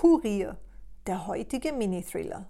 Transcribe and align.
Kurier, 0.00 0.56
der 1.08 1.26
heutige 1.26 1.72
Mini-Thriller. 1.72 2.46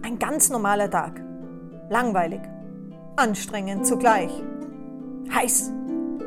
Ein 0.00 0.18
ganz 0.18 0.48
normaler 0.48 0.90
Tag. 0.90 1.20
Langweilig, 1.90 2.40
anstrengend 3.16 3.86
zugleich. 3.86 4.30
Heiß, 5.30 5.70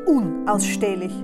unausstehlich. 0.06 1.16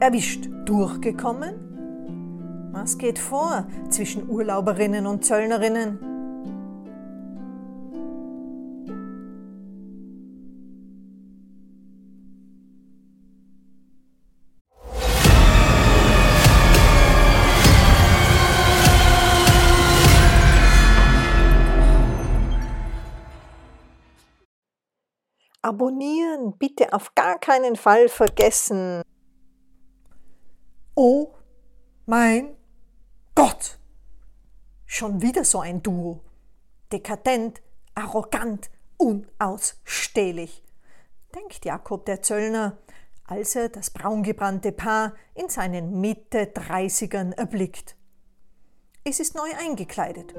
Erwischt, 0.00 0.50
durchgekommen? 0.66 2.68
Was 2.72 2.98
geht 2.98 3.18
vor 3.18 3.66
zwischen 3.88 4.28
Urlauberinnen 4.28 5.06
und 5.06 5.24
Zöllnerinnen? 5.24 6.09
Abonnieren 25.62 26.56
bitte 26.56 26.92
auf 26.94 27.14
gar 27.14 27.38
keinen 27.38 27.76
Fall 27.76 28.08
vergessen. 28.08 29.02
Oh 30.94 31.34
mein 32.06 32.56
Gott! 33.34 33.78
Schon 34.86 35.20
wieder 35.20 35.44
so 35.44 35.60
ein 35.60 35.82
Duo. 35.82 36.22
Dekadent, 36.90 37.60
arrogant, 37.94 38.70
unausstehlich. 38.96 40.64
Denkt 41.34 41.64
Jakob 41.64 42.06
der 42.06 42.22
Zöllner, 42.22 42.78
als 43.24 43.54
er 43.54 43.68
das 43.68 43.90
braungebrannte 43.90 44.72
Paar 44.72 45.14
in 45.34 45.48
seinen 45.48 46.00
Mitte 46.00 46.48
Dreißigern 46.48 47.32
erblickt. 47.32 47.96
Es 49.04 49.20
ist 49.20 49.34
neu 49.34 49.48
eingekleidet. 49.58 50.34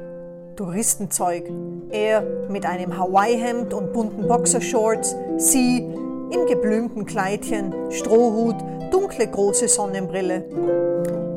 Touristenzeug. 0.62 1.52
Er 1.90 2.22
mit 2.48 2.67
einem 2.67 2.95
Hawaii-Hemd 2.95 3.73
und 3.73 3.94
bunten 3.94 4.28
Boxershorts, 4.28 5.16
sie 5.38 5.80
im 5.80 6.45
geblümten 6.48 7.08
Kleidchen, 7.08 7.73
Strohhut, 7.90 8.56
dunkle 8.92 9.28
große 9.28 9.68
Sonnenbrille. 9.68 10.45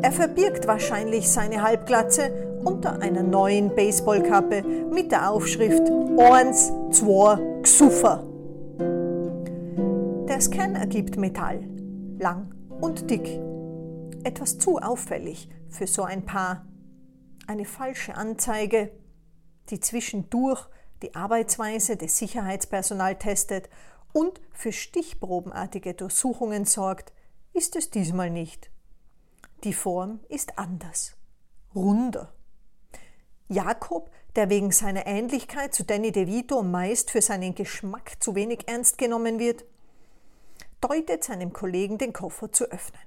Er 0.02 0.12
verbirgt 0.12 0.66
wahrscheinlich 0.66 1.30
seine 1.30 1.62
Halbglatze 1.62 2.58
unter 2.64 3.00
einer 3.00 3.22
neuen 3.22 3.74
Baseballkappe 3.74 4.62
mit 4.92 5.10
der 5.10 5.30
Aufschrift 5.30 5.90
Eins, 6.18 6.70
zwei, 6.90 7.38
Xuffer. 7.62 8.24
Der 10.28 10.40
Scan 10.40 10.74
ergibt 10.74 11.16
Metall, 11.16 11.66
lang 12.18 12.54
und 12.78 13.08
dick. 13.10 13.40
Etwas 14.22 14.58
zu 14.58 14.78
auffällig 14.78 15.48
für 15.70 15.86
so 15.86 16.02
ein 16.02 16.26
Paar. 16.26 16.66
Eine 17.46 17.64
falsche 17.64 18.14
Anzeige, 18.14 18.90
die 19.70 19.80
zwischendurch 19.80 20.68
die 21.02 21.14
Arbeitsweise 21.14 21.96
des 21.96 22.18
Sicherheitspersonals 22.18 23.18
testet 23.18 23.68
und 24.12 24.40
für 24.52 24.72
stichprobenartige 24.72 25.94
Durchsuchungen 25.94 26.64
sorgt, 26.64 27.12
ist 27.52 27.76
es 27.76 27.90
diesmal 27.90 28.30
nicht. 28.30 28.70
Die 29.64 29.74
Form 29.74 30.20
ist 30.28 30.58
anders, 30.58 31.16
runder. 31.74 32.32
Jakob, 33.48 34.10
der 34.36 34.50
wegen 34.50 34.72
seiner 34.72 35.06
Ähnlichkeit 35.06 35.74
zu 35.74 35.84
Danny 35.84 36.12
DeVito 36.12 36.62
meist 36.62 37.10
für 37.10 37.22
seinen 37.22 37.54
Geschmack 37.54 38.16
zu 38.20 38.34
wenig 38.34 38.66
ernst 38.68 38.98
genommen 38.98 39.38
wird, 39.38 39.64
deutet 40.80 41.24
seinem 41.24 41.52
Kollegen 41.52 41.98
den 41.98 42.12
Koffer 42.12 42.50
zu 42.52 42.64
öffnen. 42.64 43.00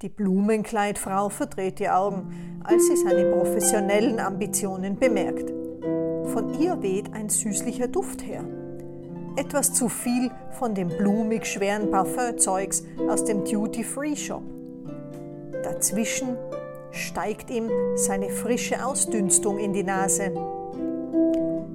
Die 0.00 0.08
Blumenkleidfrau 0.08 1.28
verdreht 1.28 1.80
die 1.80 1.88
Augen, 1.88 2.60
als 2.62 2.86
sie 2.86 2.96
seine 2.96 3.32
professionellen 3.32 4.20
Ambitionen 4.20 4.96
bemerkt. 4.96 5.50
Von 6.32 6.54
ihr 6.60 6.80
weht 6.82 7.12
ein 7.14 7.28
süßlicher 7.28 7.88
Duft 7.88 8.24
her. 8.24 8.44
Etwas 9.34 9.74
zu 9.74 9.88
viel 9.88 10.30
von 10.52 10.76
dem 10.76 10.86
blumig 10.86 11.46
schweren 11.46 11.90
Parfumzeugs 11.90 12.84
aus 13.08 13.24
dem 13.24 13.44
Duty-Free-Shop. 13.44 14.44
Dazwischen 15.64 16.36
steigt 16.92 17.50
ihm 17.50 17.68
seine 17.96 18.30
frische 18.30 18.86
Ausdünstung 18.86 19.58
in 19.58 19.72
die 19.72 19.82
Nase. 19.82 20.32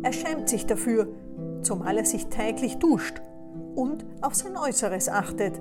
Er 0.01 0.13
schämt 0.13 0.47
sich 0.47 0.65
dafür, 0.65 1.09
zumal 1.61 1.97
er 1.97 2.05
sich 2.05 2.27
täglich 2.27 2.77
duscht 2.77 3.21
und 3.75 4.05
auf 4.21 4.33
sein 4.33 4.55
Äußeres 4.55 5.09
achtet. 5.09 5.59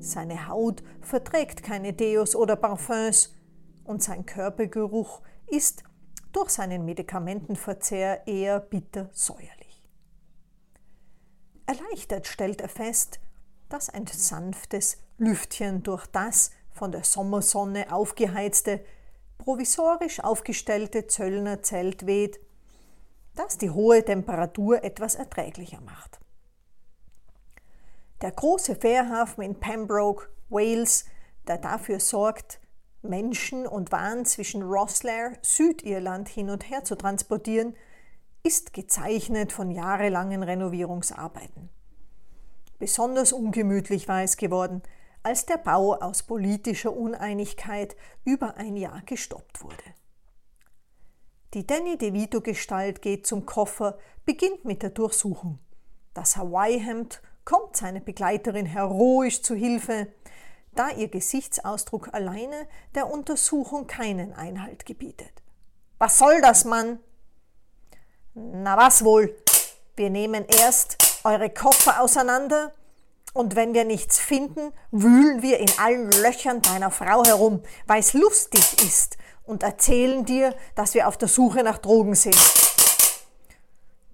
Seine 0.00 0.48
Haut 0.48 0.82
verträgt 1.00 1.62
keine 1.62 1.92
Deos 1.92 2.36
oder 2.36 2.56
Parfums 2.56 3.34
und 3.84 4.02
sein 4.02 4.26
Körpergeruch 4.26 5.22
ist 5.46 5.82
durch 6.32 6.50
seinen 6.50 6.84
Medikamentenverzehr 6.84 8.26
eher 8.26 8.60
bitter 8.60 9.08
säuerlich. 9.12 9.82
Erleichtert 11.66 12.26
stellt 12.26 12.60
er 12.60 12.68
fest, 12.68 13.20
dass 13.68 13.90
ein 13.90 14.06
sanftes 14.06 14.98
Lüftchen 15.18 15.82
durch 15.82 16.06
das 16.06 16.50
von 16.70 16.92
der 16.92 17.04
Sommersonne 17.04 17.92
aufgeheizte, 17.92 18.84
provisorisch 19.36 20.20
aufgestellte 20.20 21.06
Zöllnerzelt 21.06 22.06
weht, 22.06 22.40
das 23.34 23.58
die 23.58 23.70
hohe 23.70 24.04
Temperatur 24.04 24.82
etwas 24.84 25.14
erträglicher 25.16 25.80
macht. 25.80 26.20
Der 28.20 28.32
große 28.32 28.74
Fährhafen 28.74 29.42
in 29.42 29.60
Pembroke, 29.60 30.28
Wales, 30.48 31.04
der 31.46 31.58
dafür 31.58 32.00
sorgt, 32.00 32.60
Menschen 33.02 33.66
und 33.66 33.92
Waren 33.92 34.24
zwischen 34.24 34.62
Rosslare, 34.62 35.38
Südirland 35.42 36.28
hin 36.28 36.50
und 36.50 36.68
her 36.68 36.82
zu 36.82 36.96
transportieren, 36.96 37.76
ist 38.42 38.72
gezeichnet 38.72 39.52
von 39.52 39.70
jahrelangen 39.70 40.42
Renovierungsarbeiten. 40.42 41.68
Besonders 42.78 43.32
ungemütlich 43.32 44.08
war 44.08 44.22
es 44.22 44.36
geworden, 44.36 44.82
als 45.22 45.46
der 45.46 45.58
Bau 45.58 45.94
aus 45.94 46.22
politischer 46.22 46.96
Uneinigkeit 46.96 47.96
über 48.24 48.56
ein 48.56 48.76
Jahr 48.76 49.02
gestoppt 49.04 49.62
wurde. 49.62 49.76
Die 51.54 51.66
Danny 51.66 51.96
DeVito-Gestalt 51.96 53.00
geht 53.00 53.26
zum 53.26 53.46
Koffer, 53.46 53.98
beginnt 54.24 54.64
mit 54.64 54.82
der 54.82 54.90
Durchsuchung. 54.90 55.58
Das 56.14 56.36
Hawaii-Hemd 56.36 57.22
kommt 57.48 57.78
seine 57.78 58.02
Begleiterin 58.02 58.66
heroisch 58.66 59.40
zu 59.40 59.54
Hilfe, 59.54 60.08
da 60.74 60.90
ihr 60.90 61.08
Gesichtsausdruck 61.08 62.12
alleine 62.12 62.68
der 62.94 63.10
Untersuchung 63.10 63.86
keinen 63.86 64.34
Einhalt 64.34 64.84
gebietet. 64.84 65.32
Was 65.96 66.18
soll 66.18 66.42
das, 66.42 66.66
Mann? 66.66 66.98
Na 68.34 68.76
was 68.76 69.02
wohl? 69.02 69.34
Wir 69.96 70.10
nehmen 70.10 70.44
erst 70.60 70.98
eure 71.24 71.48
Koffer 71.48 72.02
auseinander 72.02 72.74
und 73.32 73.56
wenn 73.56 73.72
wir 73.72 73.86
nichts 73.86 74.18
finden, 74.18 74.70
wühlen 74.90 75.40
wir 75.40 75.58
in 75.58 75.70
allen 75.78 76.12
Löchern 76.20 76.60
deiner 76.60 76.90
Frau 76.90 77.24
herum, 77.24 77.62
weil 77.86 78.00
es 78.00 78.12
lustig 78.12 78.84
ist 78.84 79.16
und 79.44 79.62
erzählen 79.62 80.26
dir, 80.26 80.54
dass 80.74 80.92
wir 80.92 81.08
auf 81.08 81.16
der 81.16 81.28
Suche 81.28 81.62
nach 81.62 81.78
Drogen 81.78 82.14
sind. 82.14 82.36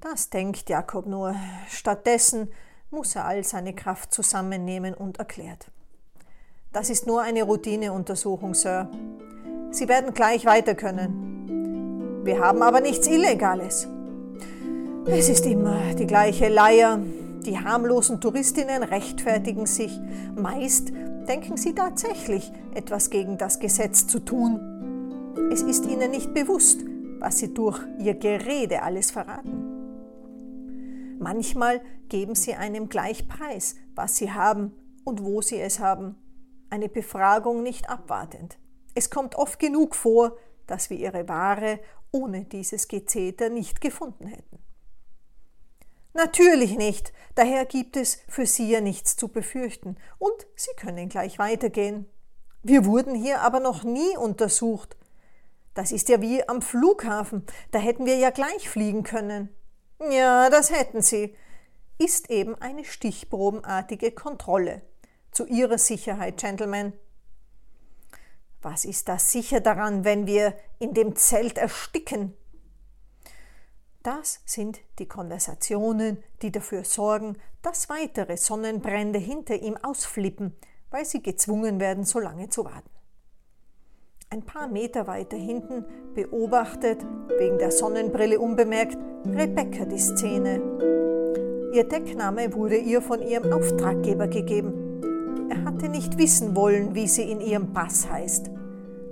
Das 0.00 0.30
denkt 0.30 0.68
Jakob 0.68 1.06
nur. 1.06 1.34
Stattdessen 1.68 2.52
muss 2.94 3.16
er 3.16 3.26
all 3.26 3.44
seine 3.44 3.74
Kraft 3.74 4.14
zusammennehmen 4.14 4.94
und 4.94 5.18
erklärt. 5.18 5.66
Das 6.72 6.90
ist 6.90 7.06
nur 7.06 7.22
eine 7.22 7.42
Routineuntersuchung, 7.42 8.54
Sir. 8.54 8.88
Sie 9.70 9.88
werden 9.88 10.14
gleich 10.14 10.46
weiter 10.46 10.74
können. 10.74 12.22
Wir 12.24 12.40
haben 12.40 12.62
aber 12.62 12.80
nichts 12.80 13.06
Illegales. 13.06 13.88
Es 15.06 15.28
ist 15.28 15.44
immer 15.44 15.94
die 15.94 16.06
gleiche 16.06 16.48
Leier. 16.48 16.98
Die 17.44 17.58
harmlosen 17.58 18.20
Touristinnen 18.20 18.82
rechtfertigen 18.82 19.66
sich. 19.66 20.00
Meist 20.34 20.92
denken 21.28 21.56
sie 21.56 21.74
tatsächlich, 21.74 22.50
etwas 22.74 23.10
gegen 23.10 23.36
das 23.36 23.58
Gesetz 23.58 24.06
zu 24.06 24.20
tun. 24.20 24.60
Es 25.52 25.62
ist 25.62 25.86
ihnen 25.86 26.10
nicht 26.10 26.32
bewusst, 26.32 26.80
was 27.18 27.38
sie 27.38 27.52
durch 27.52 27.80
ihr 27.98 28.14
Gerede 28.14 28.82
alles 28.82 29.10
verraten. 29.10 29.64
Manchmal 31.18 31.80
geben 32.14 32.36
sie 32.36 32.54
einem 32.54 32.88
gleich 32.88 33.26
preis, 33.26 33.74
was 33.96 34.14
sie 34.14 34.30
haben 34.30 34.72
und 35.02 35.24
wo 35.24 35.42
sie 35.42 35.60
es 35.60 35.80
haben. 35.80 36.14
Eine 36.70 36.88
Befragung 36.88 37.64
nicht 37.64 37.90
abwartend. 37.90 38.56
Es 38.94 39.10
kommt 39.10 39.34
oft 39.34 39.58
genug 39.58 39.96
vor, 39.96 40.36
dass 40.68 40.90
wir 40.90 40.96
ihre 40.96 41.28
Ware 41.28 41.80
ohne 42.12 42.44
dieses 42.44 42.86
Gezeter 42.86 43.48
nicht 43.48 43.80
gefunden 43.80 44.28
hätten. 44.28 44.60
Natürlich 46.12 46.76
nicht, 46.76 47.12
daher 47.34 47.64
gibt 47.64 47.96
es 47.96 48.20
für 48.28 48.46
Sie 48.46 48.70
ja 48.70 48.80
nichts 48.80 49.16
zu 49.16 49.26
befürchten 49.26 49.96
und 50.18 50.46
Sie 50.54 50.70
können 50.76 51.08
gleich 51.08 51.40
weitergehen. 51.40 52.06
Wir 52.62 52.84
wurden 52.84 53.16
hier 53.16 53.40
aber 53.40 53.58
noch 53.58 53.82
nie 53.82 54.16
untersucht. 54.16 54.96
Das 55.74 55.90
ist 55.90 56.08
ja 56.08 56.20
wie 56.20 56.48
am 56.48 56.62
Flughafen, 56.62 57.44
da 57.72 57.80
hätten 57.80 58.06
wir 58.06 58.18
ja 58.18 58.30
gleich 58.30 58.68
fliegen 58.68 59.02
können. 59.02 59.48
Ja, 59.98 60.48
das 60.48 60.70
hätten 60.70 61.02
Sie. 61.02 61.34
Ist 61.98 62.28
eben 62.30 62.56
eine 62.56 62.84
stichprobenartige 62.84 64.10
Kontrolle. 64.12 64.82
Zu 65.30 65.46
Ihrer 65.46 65.78
Sicherheit, 65.78 66.38
Gentlemen. 66.38 66.92
Was 68.62 68.84
ist 68.84 69.08
da 69.08 69.18
sicher 69.18 69.60
daran, 69.60 70.04
wenn 70.04 70.26
wir 70.26 70.54
in 70.78 70.94
dem 70.94 71.14
Zelt 71.16 71.58
ersticken? 71.58 72.34
Das 74.02 74.40
sind 74.44 74.80
die 74.98 75.06
Konversationen, 75.06 76.22
die 76.42 76.50
dafür 76.50 76.84
sorgen, 76.84 77.38
dass 77.62 77.88
weitere 77.88 78.36
Sonnenbrände 78.36 79.18
hinter 79.18 79.54
ihm 79.54 79.76
ausflippen, 79.76 80.56
weil 80.90 81.04
sie 81.04 81.22
gezwungen 81.22 81.80
werden, 81.80 82.04
so 82.04 82.18
lange 82.18 82.48
zu 82.48 82.64
warten. 82.64 82.90
Ein 84.30 84.42
paar 84.42 84.66
Meter 84.66 85.06
weiter 85.06 85.36
hinten 85.36 85.84
beobachtet, 86.14 87.04
wegen 87.38 87.58
der 87.58 87.70
Sonnenbrille 87.70 88.40
unbemerkt, 88.40 88.98
Rebecca 89.26 89.84
die 89.84 89.98
Szene. 89.98 90.93
Ihr 91.74 91.82
Deckname 91.82 92.54
wurde 92.54 92.76
ihr 92.76 93.02
von 93.02 93.20
ihrem 93.20 93.52
Auftraggeber 93.52 94.28
gegeben. 94.28 95.00
Er 95.50 95.64
hatte 95.64 95.88
nicht 95.88 96.16
wissen 96.18 96.54
wollen, 96.54 96.94
wie 96.94 97.08
sie 97.08 97.28
in 97.28 97.40
ihrem 97.40 97.72
Pass 97.72 98.08
heißt. 98.08 98.48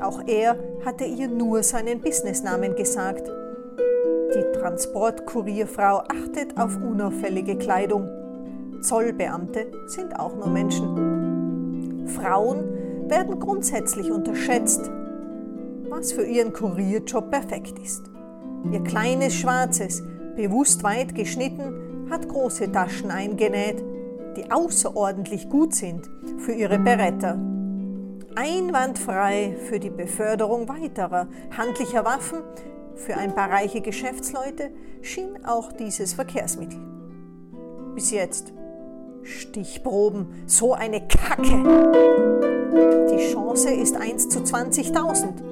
Auch 0.01 0.23
er 0.29 0.57
hatte 0.85 1.03
ihr 1.03 1.27
nur 1.27 1.65
seinen 1.65 2.01
Businessnamen 2.01 2.77
gesagt. 2.77 3.29
Die 4.37 4.59
Transportkurierfrau 4.61 6.03
achtet 6.03 6.57
auf 6.57 6.77
unauffällige 6.77 7.59
Kleidung. 7.59 8.09
Zollbeamte 8.81 9.67
sind 9.87 10.17
auch 10.21 10.37
nur 10.37 10.47
Menschen. 10.47 12.07
Frauen 12.07 13.09
werden 13.09 13.41
grundsätzlich 13.41 14.13
unterschätzt, 14.13 14.89
was 15.89 16.13
für 16.13 16.25
ihren 16.25 16.53
Kurierjob 16.53 17.29
perfekt 17.29 17.77
ist. 17.81 18.05
Ihr 18.71 18.85
kleines 18.85 19.35
schwarzes, 19.35 20.05
bewusst 20.37 20.85
weit 20.85 21.17
geschnitten, 21.17 21.92
hat 22.13 22.29
große 22.29 22.71
Taschen 22.71 23.11
eingenäht, 23.11 23.83
die 24.37 24.51
außerordentlich 24.51 25.49
gut 25.49 25.75
sind 25.75 26.09
für 26.39 26.53
ihre 26.53 26.79
Beretta. 26.79 27.39
Einwandfrei 28.35 29.57
für 29.69 29.81
die 29.81 29.91
Beförderung 29.91 30.69
weiterer 30.69 31.27
handlicher 31.57 32.05
Waffen 32.05 32.43
für 32.95 33.17
ein 33.17 33.35
paar 33.35 33.51
reiche 33.51 33.81
Geschäftsleute 33.81 34.71
schien 35.01 35.45
auch 35.45 35.73
dieses 35.73 36.13
Verkehrsmittel. 36.15 36.79
Bis 37.95 38.11
jetzt. 38.11 38.53
Stichproben, 39.23 40.45
so 40.47 40.75
eine 40.75 41.07
Kacke. 41.07 41.43
Die 43.13 43.33
Chance 43.33 43.71
ist 43.71 43.97
1 43.97 44.29
zu 44.29 44.41
20.000. 44.41 45.52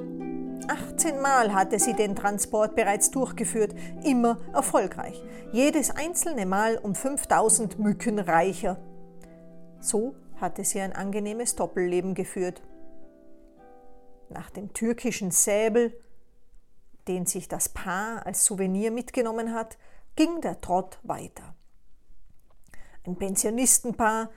18 0.71 1.19
Mal 1.19 1.53
hatte 1.53 1.79
sie 1.79 1.93
den 1.93 2.15
Transport 2.15 2.75
bereits 2.77 3.11
durchgeführt, 3.11 3.75
immer 4.05 4.39
erfolgreich. 4.53 5.21
Jedes 5.51 5.91
einzelne 5.91 6.45
Mal 6.45 6.77
um 6.77 6.95
5000 6.95 7.77
Mücken 7.77 8.19
reicher. 8.19 8.77
So 9.81 10.15
hatte 10.39 10.63
sie 10.63 10.79
ein 10.79 10.93
angenehmes 10.93 11.57
Doppelleben 11.57 12.15
geführt. 12.15 12.61
Nach 14.29 14.49
dem 14.49 14.71
türkischen 14.71 15.31
Säbel, 15.31 15.93
den 17.09 17.25
sich 17.25 17.49
das 17.49 17.67
Paar 17.67 18.25
als 18.25 18.45
Souvenir 18.45 18.91
mitgenommen 18.91 19.53
hat, 19.53 19.77
ging 20.15 20.39
der 20.39 20.61
Trott 20.61 20.99
weiter. 21.03 21.53
Ein 23.05 23.17
Pensionistenpaar 23.17 24.29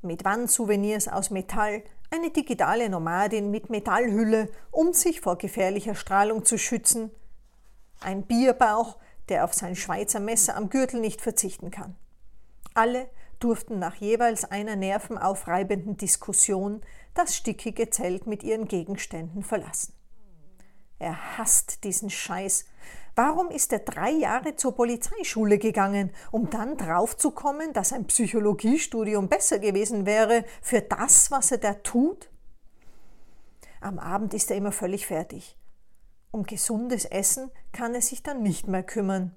mit 0.00 0.24
Wandsouvenirs 0.24 1.08
aus 1.08 1.30
Metall 1.30 1.82
eine 2.16 2.30
digitale 2.30 2.88
Nomadin 2.88 3.50
mit 3.50 3.68
Metallhülle, 3.68 4.48
um 4.70 4.92
sich 4.92 5.20
vor 5.20 5.36
gefährlicher 5.36 5.94
Strahlung 5.94 6.44
zu 6.44 6.58
schützen, 6.58 7.10
ein 8.00 8.22
Bierbauch, 8.22 8.96
der 9.28 9.44
auf 9.44 9.52
sein 9.52 9.76
Schweizer 9.76 10.20
Messer 10.20 10.56
am 10.56 10.70
Gürtel 10.70 11.00
nicht 11.00 11.20
verzichten 11.20 11.70
kann. 11.70 11.94
Alle 12.74 13.08
durften 13.38 13.78
nach 13.78 13.96
jeweils 13.96 14.44
einer 14.50 14.76
nervenaufreibenden 14.76 15.96
Diskussion 15.96 16.80
das 17.14 17.36
stickige 17.36 17.90
Zelt 17.90 18.26
mit 18.26 18.42
ihren 18.42 18.66
Gegenständen 18.66 19.42
verlassen. 19.42 19.95
Er 20.98 21.38
hasst 21.38 21.84
diesen 21.84 22.10
Scheiß. 22.10 22.64
Warum 23.14 23.50
ist 23.50 23.72
er 23.72 23.78
drei 23.78 24.10
Jahre 24.10 24.56
zur 24.56 24.74
Polizeischule 24.74 25.58
gegangen, 25.58 26.10
um 26.30 26.50
dann 26.50 26.76
draufzukommen, 26.76 27.72
dass 27.72 27.92
ein 27.92 28.06
Psychologiestudium 28.06 29.28
besser 29.28 29.58
gewesen 29.58 30.04
wäre 30.06 30.44
für 30.60 30.82
das, 30.82 31.30
was 31.30 31.50
er 31.50 31.58
da 31.58 31.74
tut? 31.74 32.30
Am 33.80 33.98
Abend 33.98 34.34
ist 34.34 34.50
er 34.50 34.56
immer 34.56 34.72
völlig 34.72 35.06
fertig. 35.06 35.56
Um 36.30 36.44
gesundes 36.44 37.04
Essen 37.06 37.50
kann 37.72 37.94
er 37.94 38.02
sich 38.02 38.22
dann 38.22 38.42
nicht 38.42 38.68
mehr 38.68 38.82
kümmern. 38.82 39.34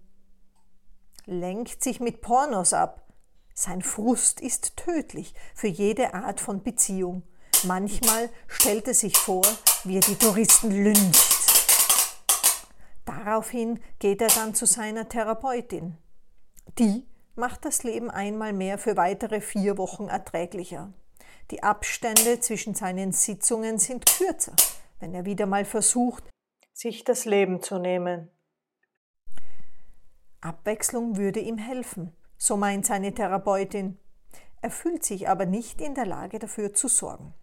Lenkt 1.25 1.83
sich 1.83 1.99
mit 1.99 2.21
Pornos 2.21 2.73
ab. 2.73 3.05
Sein 3.53 3.81
Frust 3.81 4.41
ist 4.41 4.75
tödlich 4.77 5.33
für 5.53 5.67
jede 5.67 6.13
Art 6.13 6.41
von 6.41 6.63
Beziehung. 6.63 7.23
Manchmal 7.63 8.29
stellt 8.47 8.87
er 8.87 8.93
sich 8.93 9.17
vor, 9.17 9.45
wie 9.83 9.97
er 9.97 10.01
die 10.01 10.15
Touristen 10.15 10.71
lyncht. 10.71 11.28
Daraufhin 13.09 13.79
geht 13.97 14.21
er 14.21 14.27
dann 14.27 14.53
zu 14.53 14.67
seiner 14.67 15.09
Therapeutin. 15.09 15.97
Die 16.77 17.07
macht 17.35 17.65
das 17.65 17.81
Leben 17.81 18.11
einmal 18.11 18.53
mehr 18.53 18.77
für 18.77 18.97
weitere 18.97 19.41
vier 19.41 19.79
Wochen 19.79 20.09
erträglicher. 20.09 20.93
Die 21.49 21.63
Abstände 21.63 22.39
zwischen 22.39 22.75
seinen 22.75 23.11
Sitzungen 23.11 23.79
sind 23.79 24.05
kürzer, 24.05 24.55
wenn 24.99 25.15
er 25.15 25.25
wieder 25.25 25.47
mal 25.47 25.65
versucht, 25.65 26.23
sich 26.71 27.03
das 27.03 27.25
Leben 27.25 27.63
zu 27.63 27.79
nehmen. 27.79 28.29
Abwechslung 30.41 31.17
würde 31.17 31.39
ihm 31.39 31.57
helfen, 31.57 32.15
so 32.37 32.57
meint 32.57 32.85
seine 32.85 33.11
Therapeutin. 33.15 33.97
Er 34.61 34.69
fühlt 34.69 35.03
sich 35.03 35.27
aber 35.27 35.47
nicht 35.47 35.81
in 35.81 35.95
der 35.95 36.05
Lage 36.05 36.37
dafür 36.37 36.75
zu 36.75 36.87
sorgen. 36.87 37.33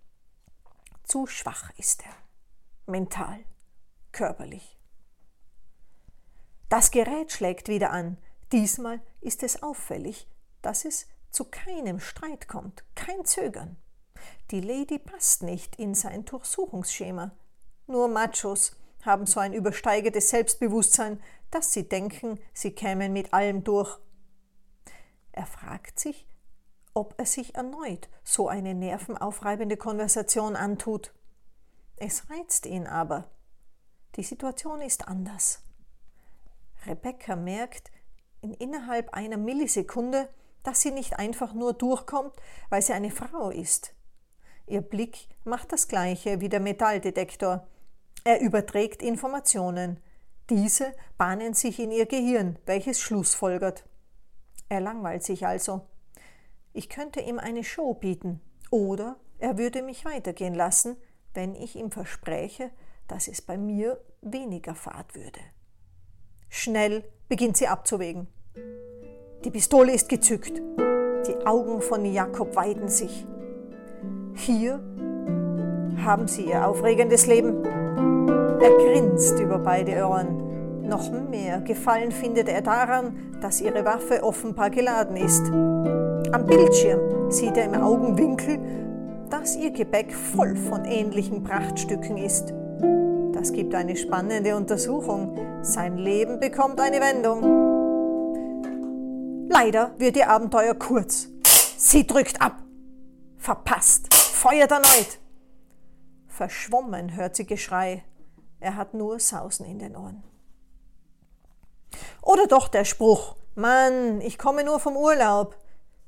Zu 1.03 1.27
schwach 1.27 1.73
ist 1.77 2.05
er, 2.07 2.15
mental, 2.87 3.41
körperlich. 4.13 4.76
Das 6.69 6.91
Gerät 6.91 7.31
schlägt 7.33 7.69
wieder 7.69 7.91
an. 7.91 8.19
Diesmal 8.53 9.01
ist 9.21 9.43
es 9.43 9.63
auffällig, 9.63 10.29
dass 10.63 10.85
es 10.85 11.07
zu 11.31 11.45
keinem 11.45 12.01
Streit 12.01 12.49
kommt, 12.49 12.85
kein 12.95 13.25
Zögern. 13.25 13.77
Die 14.51 14.61
Lady 14.61 14.99
passt 14.99 15.43
nicht 15.43 15.77
in 15.77 15.95
sein 15.95 16.25
Durchsuchungsschema. 16.25 17.33
Nur 17.87 18.09
Machos 18.09 18.75
haben 19.05 19.27
so 19.27 19.39
ein 19.39 19.53
übersteigertes 19.53 20.31
Selbstbewusstsein, 20.31 21.23
dass 21.51 21.73
sie 21.73 21.89
denken, 21.89 22.41
sie 22.53 22.73
kämen 22.73 23.13
mit 23.13 23.33
allem 23.33 23.63
durch. 23.63 23.99
Er 25.33 25.47
fragt 25.47 26.01
sich, 26.01 26.27
ob 26.95 27.15
er 27.19 27.27
sich 27.27 27.55
erneut 27.55 28.09
so 28.25 28.49
eine 28.49 28.75
nervenaufreibende 28.75 29.77
Konversation 29.77 30.57
antut. 30.57 31.13
Es 31.97 32.29
reizt 32.31 32.67
ihn 32.67 32.87
aber. 32.87 33.31
Die 34.17 34.23
Situation 34.23 34.81
ist 34.81 35.07
anders. 35.07 35.63
Rebecca 36.87 37.37
merkt 37.37 37.91
in 38.41 38.55
innerhalb 38.55 39.13
einer 39.15 39.37
Millisekunde, 39.37 40.29
dass 40.63 40.81
sie 40.81 40.91
nicht 40.91 41.19
einfach 41.19 41.55
nur 41.55 41.73
durchkommt, 41.73 42.35
weil 42.71 42.83
sie 42.83 42.93
eine 42.93 43.11
Frau 43.11 43.51
ist. 43.51 43.95
Ihr 44.67 44.81
Blick 44.81 45.29
macht 45.45 45.73
das 45.73 45.89
gleiche 45.89 46.41
wie 46.41 46.49
der 46.49 46.61
Metalldetektor. 46.61 47.67
Er 48.25 48.41
überträgt 48.41 49.03
Informationen. 49.03 50.01
Diese 50.51 50.93
bahnen 51.19 51.55
sich 51.55 51.79
in 51.79 51.93
ihr 51.93 52.07
Gehirn, 52.07 52.59
welches 52.67 53.01
Schlussfolgert. 53.01 53.85
Er 54.69 54.81
langweilt 54.81 55.23
sich 55.23 55.47
also. 55.47 55.87
Ich 56.73 56.89
könnte 56.89 57.21
ihm 57.21 57.39
eine 57.39 57.63
Show 57.63 57.95
bieten, 57.95 58.41
oder 58.71 59.17
er 59.39 59.59
würde 59.59 59.83
mich 59.83 60.05
weitergehen 60.05 60.55
lassen, 60.55 60.97
wenn 61.35 61.55
ich 61.55 61.77
ihm 61.77 61.91
verspräche, 61.91 62.71
dass 63.07 63.29
es 63.29 63.41
bei 63.41 63.57
mir 63.57 64.01
weniger 64.21 64.75
Fahrt 64.75 65.15
würde. 65.15 65.41
Schnell 66.67 67.05
beginnt 67.29 67.57
sie 67.57 67.69
abzuwägen. 67.69 68.27
Die 69.45 69.53
Pistole 69.53 69.93
ist 69.93 70.09
gezückt. 70.09 70.61
Die 71.29 71.47
Augen 71.47 71.81
von 71.81 72.05
Jakob 72.05 72.57
weiden 72.57 72.89
sich. 72.89 73.25
Hier 74.35 74.81
haben 76.05 76.27
sie 76.27 76.47
ihr 76.47 76.67
aufregendes 76.67 77.29
Leben. 77.29 77.65
Er 77.65 78.71
grinst 78.79 79.39
über 79.39 79.61
beide 79.61 79.93
Ohren. 80.09 80.83
Noch 80.89 81.09
mehr 81.31 81.61
Gefallen 81.61 82.11
findet 82.11 82.49
er 82.49 82.63
daran, 82.63 83.17
dass 83.41 83.61
ihre 83.61 83.85
Waffe 83.85 84.25
offenbar 84.25 84.71
geladen 84.71 85.17
ist. 85.17 85.47
Am 86.33 86.47
Bildschirm 86.47 87.31
sieht 87.31 87.57
er 87.57 87.67
im 87.67 87.81
Augenwinkel, 87.81 88.59
dass 89.31 89.55
ihr 89.55 89.71
Gepäck 89.71 90.13
voll 90.13 90.57
von 90.57 90.85
ähnlichen 90.85 91.45
Prachtstücken 91.45 92.17
ist. 92.17 92.53
Das 93.47 93.53
gibt 93.53 93.77
eine 93.77 93.95
spannende 93.95 94.57
Untersuchung. 94.57 95.63
Sein 95.63 95.99
Leben 95.99 96.41
bekommt 96.41 96.81
eine 96.81 97.01
Wendung. 97.01 97.45
Leider 99.49 99.95
wird 99.99 100.17
ihr 100.17 100.29
Abenteuer 100.29 100.75
kurz. 100.75 101.29
Sie 101.79 102.05
drückt 102.05 102.43
ab. 102.43 102.61
Verpasst. 103.39 104.13
Feuert 104.13 104.73
erneut. 104.73 105.21
Verschwommen 106.27 107.15
hört 107.15 107.37
sie 107.37 107.47
Geschrei. 107.47 108.03
er 108.59 108.75
hat 108.75 108.95
nur 108.95 109.21
Sausen 109.21 109.65
in 109.65 109.79
den 109.79 109.95
Ohren. 109.95 110.25
Oder 112.23 112.49
doch 112.49 112.67
der 112.67 112.85
Spruch, 112.85 113.37
Mann, 113.55 114.21
ich 114.23 114.39
komme 114.39 114.65
nur 114.65 114.81
vom 114.81 114.97
Urlaub. 114.97 115.57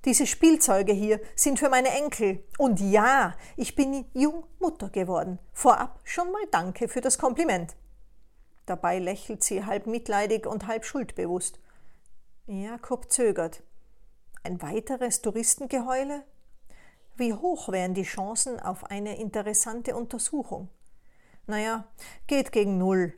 Diese 0.04 0.26
Spielzeuge 0.26 0.92
hier 0.92 1.20
sind 1.34 1.58
für 1.58 1.68
meine 1.68 1.90
Enkel. 1.90 2.44
Und 2.56 2.80
ja, 2.80 3.34
ich 3.56 3.74
bin 3.74 4.04
jung 4.14 4.44
Mutter 4.60 4.90
geworden. 4.90 5.38
Vorab 5.52 6.00
schon 6.04 6.30
mal 6.30 6.44
danke 6.50 6.88
für 6.88 7.00
das 7.00 7.18
Kompliment. 7.18 7.76
Dabei 8.66 8.98
lächelt 8.98 9.42
sie 9.42 9.64
halb 9.64 9.86
mitleidig 9.86 10.46
und 10.46 10.66
halb 10.66 10.84
schuldbewusst. 10.84 11.58
Jakob 12.46 13.10
zögert. 13.10 13.62
Ein 14.44 14.62
weiteres 14.62 15.20
Touristengeheule? 15.20 16.24
Wie 17.16 17.34
hoch 17.34 17.70
wären 17.70 17.94
die 17.94 18.04
Chancen 18.04 18.60
auf 18.60 18.84
eine 18.84 19.18
interessante 19.18 19.96
Untersuchung? 19.96 20.68
Naja, 21.46 21.84
geht 22.26 22.52
gegen 22.52 22.78
null. 22.78 23.14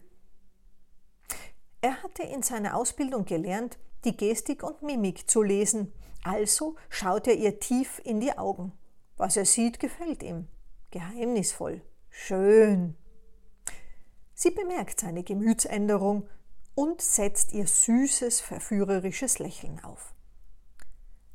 Er 1.82 2.02
hatte 2.02 2.22
in 2.22 2.42
seiner 2.42 2.76
Ausbildung 2.76 3.25
gelernt, 3.25 3.78
die 4.04 4.16
Gestik 4.16 4.62
und 4.62 4.83
Mimik 4.83 5.28
zu 5.28 5.42
lesen, 5.42 5.92
also 6.23 6.76
schaut 6.88 7.26
er 7.26 7.35
ihr 7.35 7.61
tief 7.61 8.00
in 8.04 8.21
die 8.21 8.37
Augen. 8.37 8.73
Was 9.16 9.37
er 9.37 9.45
sieht, 9.45 9.80
gefällt 9.80 10.23
ihm. 10.23 10.49
Geheimnisvoll. 10.90 11.83
Schön. 12.09 12.97
Sie 14.35 14.50
bemerkt 14.50 15.00
seine 15.00 15.23
Gemütsänderung 15.23 16.28
und 16.75 17.00
setzt 17.02 17.52
ihr 17.52 17.66
süßes, 17.66 18.40
verführerisches 18.40 19.38
Lächeln 19.38 19.83
auf. 19.85 20.14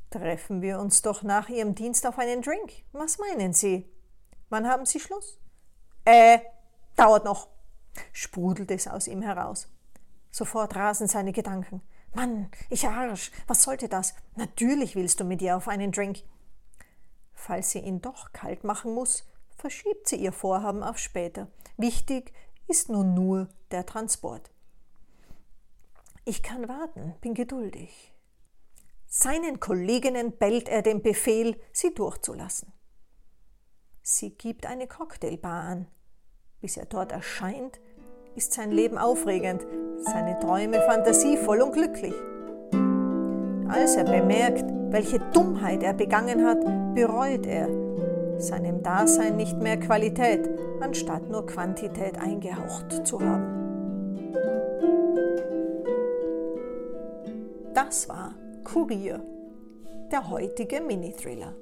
Treffen 0.09 0.61
wir 0.61 0.79
uns 0.79 1.01
doch 1.01 1.23
nach 1.23 1.49
Ihrem 1.49 1.75
Dienst 1.75 2.07
auf 2.07 2.17
einen 2.17 2.41
Drink. 2.41 2.71
Was 2.91 3.19
meinen 3.19 3.53
Sie? 3.53 3.87
Wann 4.49 4.67
haben 4.67 4.85
Sie 4.85 4.99
Schluss? 4.99 5.39
Äh, 6.05 6.39
dauert 6.95 7.25
noch, 7.25 7.49
sprudelt 8.11 8.71
es 8.71 8.87
aus 8.87 9.07
ihm 9.07 9.21
heraus. 9.21 9.67
Sofort 10.31 10.75
rasen 10.75 11.07
seine 11.07 11.31
Gedanken. 11.31 11.81
Mann, 12.15 12.49
ich 12.69 12.87
Arsch, 12.87 13.29
was 13.45 13.63
sollte 13.63 13.89
das? 13.89 14.15
Natürlich 14.35 14.95
willst 14.95 15.19
du 15.19 15.25
mit 15.25 15.41
ihr 15.41 15.57
auf 15.57 15.67
einen 15.67 15.91
Drink. 15.91 16.23
Falls 17.33 17.71
sie 17.71 17.79
ihn 17.79 18.01
doch 18.01 18.31
kalt 18.31 18.63
machen 18.63 18.93
muss, 18.93 19.25
verschiebt 19.57 20.07
sie 20.07 20.15
ihr 20.15 20.31
Vorhaben 20.31 20.81
auf 20.81 20.97
später. 20.97 21.49
Wichtig 21.75 22.31
ist 22.67 22.87
nun 22.87 23.13
nur 23.13 23.49
der 23.71 23.85
Transport. 23.85 24.49
Ich 26.23 26.41
kann 26.41 26.69
warten, 26.69 27.15
bin 27.19 27.33
geduldig. 27.33 28.13
Seinen 29.07 29.59
Kolleginnen 29.59 30.37
bellt 30.37 30.69
er 30.69 30.81
den 30.81 31.01
Befehl, 31.01 31.59
sie 31.73 31.93
durchzulassen. 31.93 32.71
Sie 34.01 34.31
gibt 34.31 34.65
eine 34.65 34.87
Cocktailbar 34.87 35.63
an. 35.63 35.87
Bis 36.61 36.77
er 36.77 36.85
dort 36.85 37.11
erscheint, 37.11 37.79
ist 38.35 38.53
sein 38.53 38.71
Leben 38.71 38.97
aufregend, 38.97 39.65
seine 39.99 40.37
Träume 40.39 40.81
fantasievoll 40.81 41.61
und 41.61 41.71
glücklich. 41.71 42.13
Als 43.69 43.95
er 43.95 44.03
bemerkt, 44.03 44.65
welche 44.89 45.19
Dummheit 45.33 45.83
er 45.83 45.93
begangen 45.93 46.45
hat, 46.45 46.59
bereut 46.93 47.45
er, 47.45 47.67
seinem 48.37 48.83
Dasein 48.83 49.37
nicht 49.37 49.57
mehr 49.61 49.77
Qualität, 49.77 50.49
anstatt 50.81 51.29
nur 51.29 51.45
Quantität 51.45 52.19
eingehaucht 52.19 53.07
zu 53.07 53.21
haben. 53.21 53.63
Das 57.73 58.07
war 58.09 58.35
Kurier, 58.63 59.21
der 60.11 60.29
heutige 60.29 60.81
Mini-Thriller. 60.81 61.53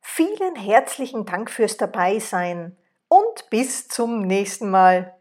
Vielen 0.00 0.54
herzlichen 0.54 1.26
Dank 1.26 1.50
fürs 1.50 1.76
Dabeisein 1.78 2.78
und 3.08 3.50
bis 3.50 3.88
zum 3.88 4.20
nächsten 4.20 4.70
Mal. 4.70 5.18